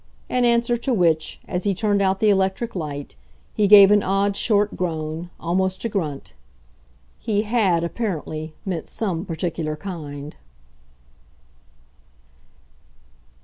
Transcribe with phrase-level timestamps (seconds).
[0.29, 3.15] In answer to which, as he turned out the electric light,
[3.53, 6.33] he gave an odd, short groan, almost a grunt.
[7.19, 10.35] He HAD apparently meant some particular kind.